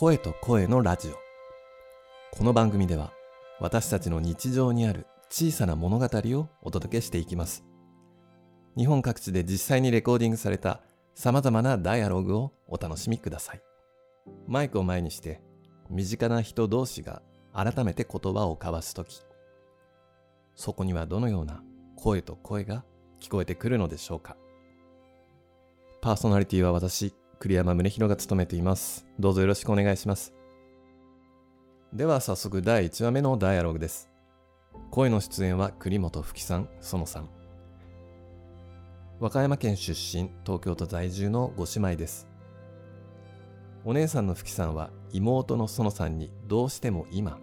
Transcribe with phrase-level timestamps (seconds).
[0.00, 1.14] 声と声のラジオ。
[2.30, 3.10] この番組では
[3.58, 7.64] 私たちの日常にある小さな物語をお届けしていきます。
[8.76, 10.82] 日本各地で実際にレコーディングされた
[11.16, 13.60] 様々なダイアログをお楽しみください。
[14.46, 15.42] マイクを前にして
[15.90, 17.20] 身近な人同士が
[17.52, 19.20] 改めて言葉を交わすとき
[20.54, 21.64] そこにはどのような
[21.96, 22.84] 声と声が
[23.20, 24.36] 聞こえてくるのでしょうか。
[26.00, 29.06] パーソナリティは私栗山宗弘が務めています。
[29.20, 30.34] どうぞよろしくお願いします。
[31.92, 34.10] では早速第1話目のダイアログです。
[34.90, 37.28] 声の出演は栗本吹さん園さん。
[39.20, 42.26] 和歌山県出身東京都在住のご姉妹です。
[43.84, 47.38] お姉さんの吹さんは妹の園さんにどうしても今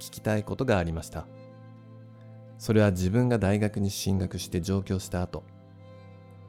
[0.00, 1.28] 聞きたいことがありました。
[2.58, 5.44] それは自分が大学に進学して上京した後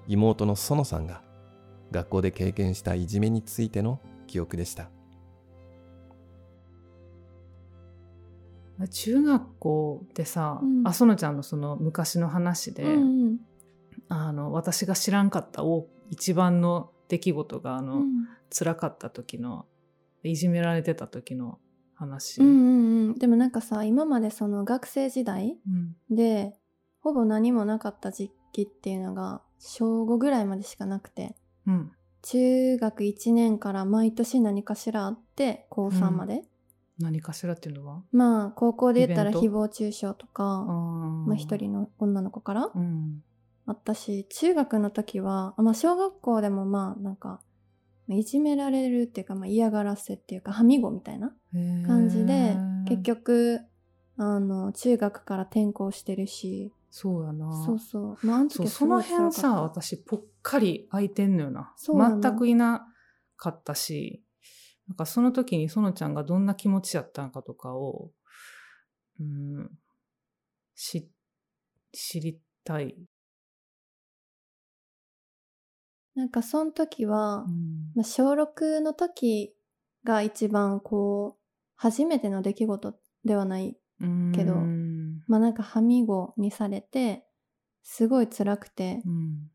[0.07, 1.21] 妹の園さんが
[1.91, 4.89] 学校で経験したいじめについての記憶でした。
[8.91, 10.87] 中学校でさ、うん。
[10.87, 13.37] あそのちゃんのその昔の話で、うんうん。
[14.09, 18.03] あの私が知らんかったお一番の出来事があの、
[18.55, 19.65] 辛かった時の
[20.23, 21.57] いじめられてた時の
[21.95, 23.15] 話、うんうんうん。
[23.15, 26.15] でもなんかさ今までその学生時代うん。
[26.15, 26.53] で
[26.99, 31.35] ほぼ何もなかった時期っていうのが小5ぐらいまでしかなくて
[31.67, 31.91] うん。
[32.23, 36.41] 中学1年から毎年何かしらあって高3まで、
[36.99, 38.01] 何かしらっていうのは？
[38.11, 43.23] まあ高校で言ったら誹謗中傷とかままあ、一人の女の子からうん。
[43.69, 47.41] あったし中学の時はあまあ小学校でもまあなんか
[48.07, 51.33] まあいじめられるっていうか、まあ、嫌がらせっていうかはみごみたいな
[51.85, 52.55] 感じで
[52.87, 53.59] 結局
[54.17, 56.71] あの中学から転校してるし。
[56.89, 57.63] そうやな。
[57.65, 58.25] そうそう。
[58.25, 61.73] まああの時その辺さ私ぽっかり空いてんのよな。
[61.77, 62.87] 全くいな
[63.35, 64.23] かったし
[64.87, 68.11] なんかその時に園ちゃんがどんな気持ちやったのかとかを
[69.19, 69.69] うん
[70.73, 71.09] し
[71.91, 72.95] 知りたい、
[76.15, 77.91] なんかその時は、うん。
[77.95, 79.53] まあ、小6の時
[80.03, 81.41] が一番こう
[81.75, 82.93] 初めての出来事
[83.25, 83.75] ではない
[84.33, 85.23] けどうん。
[85.27, 87.25] まあなんかはみごにされて
[87.83, 89.49] すごい辛くてうん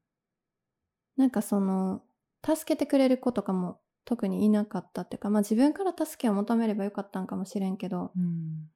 [1.16, 2.02] なんかその
[2.44, 8.68] 助けてくれる子とかも特にいなかったっていうかまあ自分から助けを求めればよかったんかもしれんけどうん。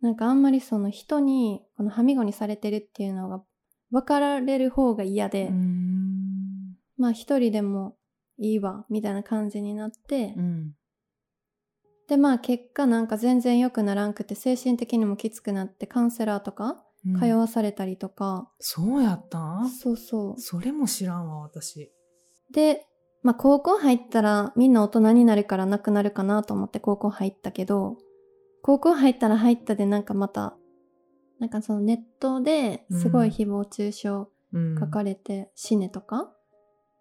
[0.00, 3.42] なんかあんまりその人にこのはみごにされてるっていうのが
[3.92, 6.76] 分かられる方が嫌で、うん。
[6.96, 7.96] まあ一人でも
[8.36, 10.72] いいわみたいな感じになって、うん。
[12.08, 16.76] でまあ結果なんか全然良くならんくて精神的にもきつくなってカウンセラーとかうん
[17.18, 19.62] 通わされたりとか、そうやった？
[19.62, 20.40] んそうそう。
[20.40, 21.90] それも知らんわ私。
[22.52, 22.86] で、
[23.22, 27.96] まあ、高校入ったらみんな大人になるからなくなるかなと思って高校入ったけど
[28.62, 30.56] 高校入ったら入ったでなんかまた
[31.38, 34.08] なんかそのネットですごい誹謗中傷
[34.52, 34.76] うん。
[34.78, 36.30] 書かれて死ねとか、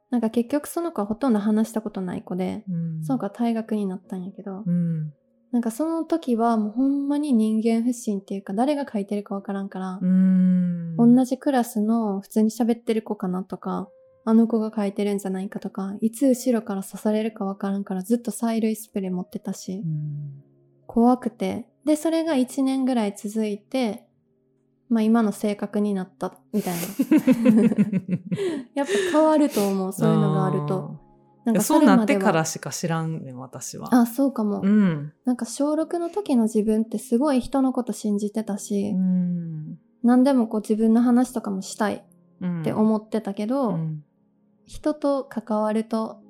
[0.10, 3.04] なんか結局その子はほとんど話したことない子で、うん。
[3.04, 5.14] その子は退学になったんやけど、うん
[5.52, 13.90] なんかその時はもうほんまに人間不信っていうか誰が書いてるかわからんから、うん同じクラスの普通に喋ってる子かなとか、
[14.24, 20.44] あの子が書いてるんじゃないかとか、いつ後ろから刺されるかわからんからずっと催涙スプレー持ってたしう、ん
[20.88, 21.66] 怖くて。
[21.86, 24.06] で、それが1年ぐらい続いて、
[24.90, 26.82] まあ今の性格になったみたいな。
[28.76, 31.11] やっぱ変わると思う、そういうのがあると。
[31.46, 33.94] なんかそうなってからしか知らんねん私は。
[33.94, 34.62] あ、そうかも。
[34.63, 35.13] うん。
[35.25, 39.79] なんか小6の時の自分ってすごい人のこと信じてたし、うん。
[40.03, 42.02] 何でもこう自分の話とかもしたいっ
[42.59, 44.03] って思ってたけど、うん。
[44.66, 46.22] 人と関わると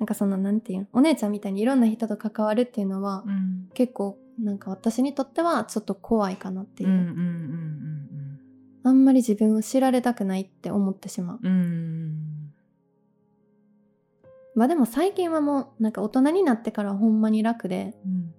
[0.00, 3.68] なんかそのなんていうのお姉ちゃんみたいにいろんな人と関わるっていうのは、うん。
[3.74, 8.38] 結構なんか私にとってはちょっと怖いかなっていう、うんうん。
[8.84, 11.38] あんまり自分を知られたくないって思ってしまう。
[11.42, 12.01] うん
[14.54, 17.94] まあでも最近はもうなんか大人になってからはほんまに楽で。
[18.04, 18.34] うん。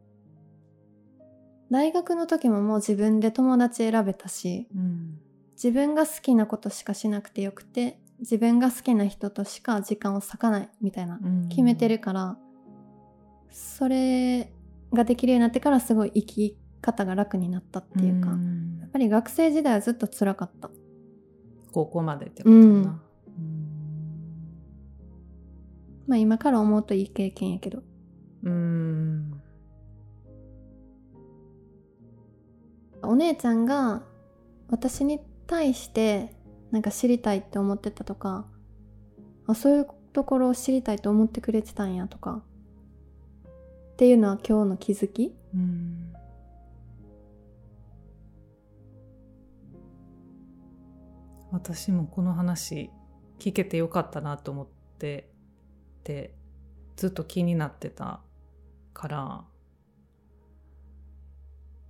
[1.72, 5.20] 大学の時ももう自分で友達選べたしうん。
[5.54, 11.50] 自分が好きなことしかしなくてよくて自分が好きな人としか時間を割かないみたいなうん。
[11.50, 12.38] 決めてるから、
[13.50, 14.52] それ
[14.94, 18.84] ができるようになってからすごい生き方が楽になったっていうか、やん。
[18.88, 20.70] っぱり学生時代はずっと辛かった。
[21.72, 23.04] 高校までってことかな
[26.14, 27.82] まあ今から思うといい経験やけど。
[28.44, 29.42] うん。
[33.02, 34.04] お姉ちゃんが
[34.70, 36.36] 私に対して
[36.70, 38.46] なんか知りたいって思ってたとか
[39.48, 42.44] あそういうところを知りたいと思ってくれてたんやとか
[43.94, 45.36] っていうのは今日の気づき。
[45.56, 46.14] うん。
[51.52, 52.92] 私もこの話
[53.40, 54.68] 聞けてよかったなと思っ
[55.00, 55.33] て
[56.04, 56.36] て
[56.96, 58.22] ずっと気になってた
[58.94, 59.46] から。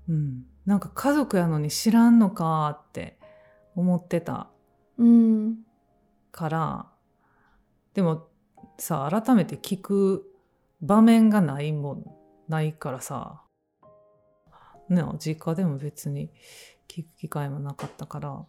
[0.09, 0.45] うん。
[0.65, 3.17] なんか家族やのに知らんのかって
[3.75, 4.49] 思ってた
[4.97, 5.57] うん。
[6.31, 6.91] から
[7.93, 8.27] でも
[8.77, 10.25] さ改めて聞く
[10.81, 12.03] 場面がないもん
[12.47, 13.41] ないからさ。
[14.89, 16.29] ね実家でも別に
[16.87, 18.45] 聞く機会もなかったから。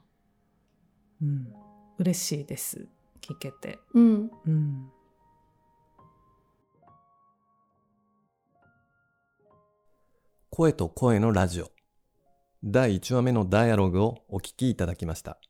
[1.22, 1.52] うん。
[1.98, 2.88] 嬉しいです。
[3.20, 3.78] 聞けて。
[3.94, 4.30] うん。
[4.46, 4.90] うん
[10.56, 11.72] 声と声のラジオ。
[12.62, 15.40] 第1話目のダイアログをお聞きいただきました。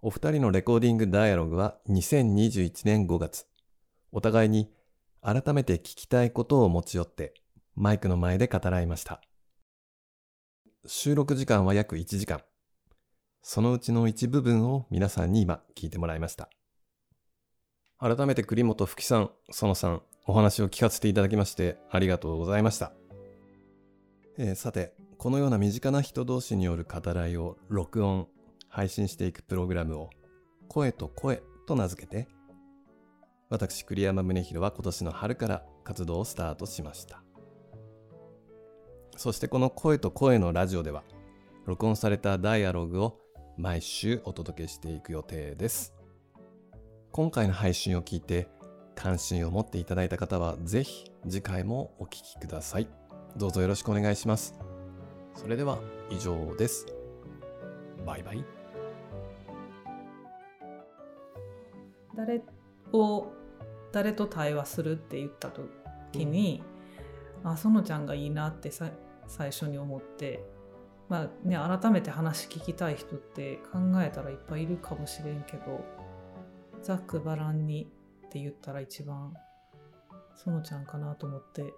[0.00, 3.46] お二人のレコーディングダイアログは2021年5月。
[4.12, 4.70] お互いに
[5.22, 7.34] 改めて聞きたいことを持ち寄って
[7.74, 9.20] マイクの前で語らいました。
[10.86, 12.42] 収録時間は約1時間。
[13.42, 16.48] そのうちの一部分を皆さんに今聞いてもらいました。
[17.98, 22.92] 改めて栗本福さん、園さん、お話を聞かせていただきましてありがとうございました。
[24.38, 28.28] えーさて、このような身近な人同士による語らいを録音、
[28.68, 30.10] 配信していくプログラムを
[30.68, 32.28] 声と声と名付けて、
[33.50, 37.22] 私栗山宗弘は今年の春から活動をスタートしました。
[39.18, 41.02] そしてこの声と声のラジオでは、
[41.66, 43.18] 録音されたダイアログを
[43.58, 45.92] 毎週お届けしていく予定です。
[47.12, 48.48] 今回の配信を聞いて
[48.94, 53.01] 関心を持っていただいた方はぜひ次回もお聞きください。
[53.36, 54.54] どうぞよろしくお願いします。
[55.34, 55.78] それでは
[56.10, 56.86] 以上です。
[58.04, 58.44] バイバイ。
[62.14, 62.42] 誰
[62.92, 63.32] を
[63.90, 66.62] 誰と対話するって言った時に、
[67.42, 68.90] あ園ちゃんがいいなってさ
[69.26, 70.44] 最初に思って、
[71.08, 75.84] まあね、改めて話聞きたい人って考えたらいっぱいいるかもしれんけど
[76.82, 77.90] ざっくばらんに
[78.26, 79.32] って言ったら一番
[80.44, 81.72] 園ちゃんかなと思って。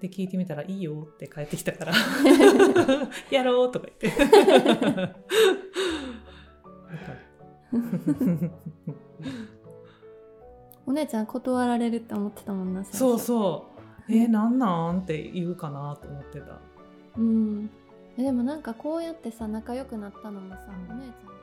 [0.00, 1.92] で聞いてみたら「いいよ」って帰ってきたから
[3.30, 4.22] 「やろう」とか言って
[10.86, 12.84] お姉ちゃん断られるって思ってたもんな。
[12.84, 13.70] そうそ
[14.08, 14.12] う。
[14.12, 16.60] えー、なんなんって言うかなと思ってた。
[17.18, 17.70] うん。
[18.16, 21.35] えでもなんかこうやってさ仲良くなったのもさお姉ちゃん